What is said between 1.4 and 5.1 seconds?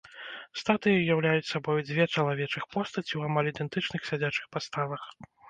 сабою дзве чалавечых постаці ў амаль ідэнтычных сядзячых паставах.